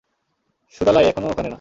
[0.75, 1.49] সুদালাই এখনো ওখানে না?